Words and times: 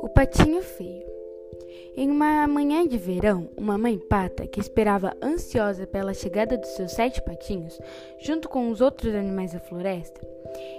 O 0.00 0.08
patinho 0.14 0.62
feio. 0.62 1.02
Em 1.96 2.10
uma 2.10 2.46
manhã 2.46 2.86
de 2.86 2.96
verão, 2.96 3.48
uma 3.56 3.76
mãe 3.76 3.98
pata, 3.98 4.46
que 4.46 4.60
esperava 4.60 5.16
ansiosa 5.22 5.86
pela 5.86 6.14
chegada 6.14 6.56
dos 6.56 6.70
seus 6.70 6.92
sete 6.92 7.20
patinhos, 7.22 7.78
junto 8.20 8.48
com 8.48 8.68
os 8.70 8.80
outros 8.80 9.14
animais 9.14 9.52
da 9.52 9.58
floresta, 9.58 10.20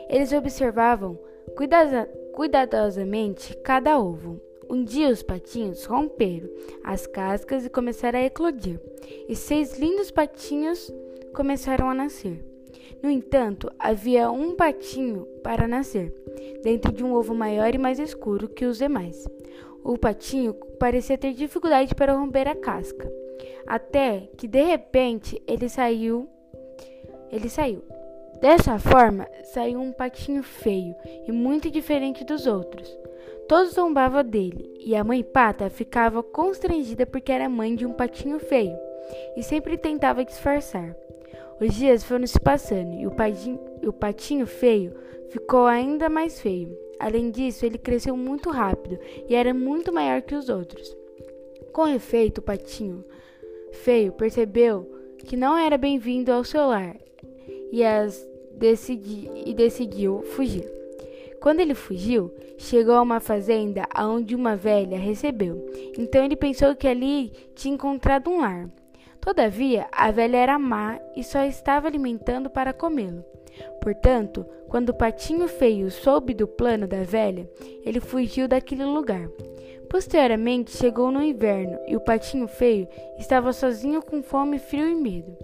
eles 0.09 0.31
observavam 0.31 1.19
cuidado 1.55 2.07
cuidadosamente 2.33 3.55
cada 3.57 3.99
ovo. 3.99 4.39
Um 4.69 4.83
dia 4.83 5.09
os 5.09 5.21
patinhos 5.21 5.83
romperam 5.85 6.49
as 6.83 7.05
cascas 7.05 7.65
e 7.65 7.69
começaram 7.69 8.19
a 8.19 8.23
eclodir, 8.23 8.79
e 9.27 9.35
seis 9.35 9.77
lindos 9.77 10.09
patinhos 10.09 10.89
começaram 11.33 11.89
a 11.89 11.93
nascer. 11.93 12.52
No 13.01 13.09
entanto, 13.09 13.71
havia 13.77 14.31
um 14.31 14.55
patinho 14.55 15.25
para 15.43 15.67
nascer, 15.67 16.13
dentro 16.63 16.91
de 16.91 17.03
um 17.03 17.13
ovo 17.13 17.33
maior 17.33 17.73
e 17.73 17.77
mais 17.77 17.99
escuro 17.99 18.47
que 18.47 18.65
os 18.65 18.77
demais. 18.77 19.27
O 19.83 19.97
patinho 19.97 20.53
parecia 20.79 21.17
ter 21.17 21.33
dificuldade 21.33 21.93
para 21.93 22.13
romper 22.13 22.47
a 22.47 22.55
casca, 22.55 23.11
até 23.67 24.29
que 24.37 24.47
de 24.47 24.63
repente 24.63 25.41
ele 25.45 25.67
saiu. 25.67 26.27
Ele 27.29 27.49
saiu. 27.49 27.83
Dessa 28.39 28.77
forma, 28.77 29.27
saiu 29.53 29.79
um 29.79 29.91
patinho 29.91 30.43
feio 30.43 30.95
e 31.27 31.31
muito 31.31 31.71
diferente 31.71 32.23
dos 32.23 32.45
outros. 32.45 32.89
Todos 33.47 33.73
zombavam 33.73 34.23
dele 34.23 34.69
e 34.79 34.95
a 34.95 35.03
mãe 35.03 35.23
pata 35.23 35.69
ficava 35.69 36.23
constrangida 36.23 37.05
porque 37.05 37.31
era 37.31 37.49
mãe 37.49 37.75
de 37.75 37.85
um 37.85 37.93
patinho 37.93 38.39
feio 38.39 38.75
e 39.35 39.43
sempre 39.43 39.77
tentava 39.77 40.25
disfarçar. 40.25 40.95
Os 41.59 41.73
dias 41.75 42.03
foram 42.03 42.25
se 42.25 42.39
passando 42.39 42.93
e 42.93 43.07
o 43.07 43.11
patinho, 43.11 43.59
o 43.85 43.93
patinho 43.93 44.45
feio 44.45 44.93
ficou 45.29 45.65
ainda 45.65 46.09
mais 46.09 46.39
feio. 46.39 46.77
Além 46.99 47.31
disso, 47.31 47.65
ele 47.65 47.77
cresceu 47.77 48.15
muito 48.15 48.49
rápido 48.49 48.97
e 49.27 49.35
era 49.35 49.53
muito 49.53 49.91
maior 49.91 50.21
que 50.21 50.35
os 50.35 50.49
outros. 50.49 50.95
Com 51.71 51.87
efeito, 51.87 52.37
o 52.37 52.43
patinho 52.43 53.03
feio 53.71 54.11
percebeu 54.11 54.89
que 55.25 55.35
não 55.35 55.57
era 55.57 55.77
bem-vindo 55.77 56.31
ao 56.31 56.43
seu 56.43 56.67
lar 56.67 56.95
e 57.71 57.83
as 57.83 58.25
decidi, 58.53 59.29
e 59.45 59.53
decidiu 59.53 60.21
fugir. 60.23 60.69
Quando 61.41 61.59
ele 61.59 61.73
fugiu, 61.73 62.31
chegou 62.57 62.95
a 62.95 63.01
uma 63.01 63.19
fazenda 63.19 63.87
onde 63.99 64.35
uma 64.35 64.55
velha 64.55 64.97
recebeu. 64.97 65.65
Então 65.97 66.23
ele 66.23 66.35
pensou 66.35 66.75
que 66.75 66.87
ali 66.87 67.33
tinha 67.53 67.73
encontrado 67.73 68.29
um 68.29 68.39
lar. 68.39 68.69
Todavia, 69.23 69.87
a 69.89 70.11
velha 70.11 70.35
era 70.35 70.59
má 70.59 70.99
e 71.15 71.23
só 71.23 71.45
estava 71.45 71.87
alimentando 71.87 72.49
para 72.49 72.73
comê-lo. 72.73 73.23
Portanto, 73.81 74.45
quando 74.67 74.89
o 74.89 74.93
patinho 74.93 75.47
feio 75.47 75.89
soube 75.89 76.33
do 76.33 76.45
plano 76.45 76.85
da 76.85 77.03
velha, 77.03 77.49
ele 77.85 78.01
fugiu 78.01 78.49
daquele 78.49 78.83
lugar. 78.83 79.29
Posteriormente, 79.89 80.75
chegou 80.75 81.09
no 81.09 81.23
inverno 81.23 81.79
e 81.87 81.95
o 81.95 82.01
patinho 82.01 82.49
feio 82.49 82.85
estava 83.17 83.53
sozinho 83.53 84.01
com 84.01 84.21
fome, 84.21 84.59
frio 84.59 84.89
e 84.89 84.95
medo, 84.95 85.37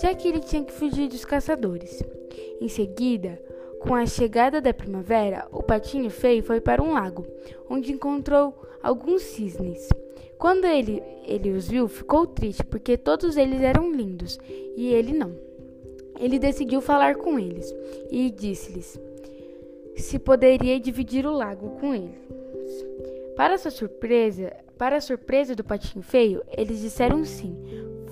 já 0.00 0.14
que 0.14 0.28
ele 0.28 0.38
tinha 0.40 0.62
que 0.62 0.72
fugir 0.72 1.08
dos 1.08 1.24
caçadores. 1.24 2.04
Em 2.60 2.68
seguida, 2.68 3.40
com 3.86 3.94
a 3.94 4.04
chegada 4.04 4.60
da 4.60 4.74
primavera, 4.74 5.46
o 5.52 5.62
patinho 5.62 6.10
feio 6.10 6.42
foi 6.42 6.60
para 6.60 6.82
um 6.82 6.92
lago, 6.92 7.26
onde 7.70 7.92
encontrou 7.92 8.54
alguns 8.82 9.22
cisnes. 9.22 9.88
Quando 10.38 10.64
ele, 10.64 11.02
ele 11.24 11.52
os 11.52 11.68
viu, 11.68 11.86
ficou 11.86 12.26
triste 12.26 12.64
porque 12.64 12.96
todos 12.96 13.36
eles 13.36 13.60
eram 13.62 13.92
lindos 13.92 14.38
e 14.76 14.92
ele 14.92 15.12
não. 15.12 15.32
Ele 16.18 16.38
decidiu 16.38 16.80
falar 16.80 17.16
com 17.16 17.38
eles 17.38 17.72
e 18.10 18.30
disse-lhes 18.30 18.98
se 19.96 20.18
poderia 20.18 20.78
dividir 20.78 21.26
o 21.26 21.32
lago 21.32 21.70
com 21.80 21.94
eles. 21.94 22.20
Para 23.34 23.58
sua 23.58 23.70
surpresa, 23.70 24.52
para 24.76 24.96
a 24.96 25.00
surpresa 25.00 25.54
do 25.54 25.64
patinho 25.64 26.02
feio, 26.02 26.42
eles 26.54 26.80
disseram 26.80 27.24
sim, 27.24 27.56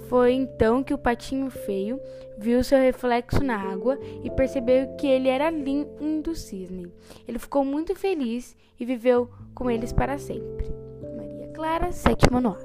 foi 0.08 0.32
então 0.32 0.82
que 0.82 0.94
o 0.94 0.98
patinho 0.98 1.50
feio 1.50 2.00
viu 2.38 2.62
seu 2.64 2.78
reflexo 2.78 3.42
na 3.42 3.56
água 3.56 3.98
e 4.22 4.30
percebeu 4.30 4.96
que 4.96 5.06
ele 5.06 5.28
era 5.28 5.50
lindo 5.50 6.34
cisne. 6.34 6.92
Ele 7.26 7.38
ficou 7.38 7.64
muito 7.64 7.94
feliz 7.94 8.56
e 8.78 8.84
viveu 8.84 9.28
com 9.54 9.70
eles 9.70 9.92
para 9.92 10.18
sempre. 10.18 10.66
Maria 11.16 11.48
Clara, 11.48 11.92
sétimo 11.92 12.40
no 12.40 12.56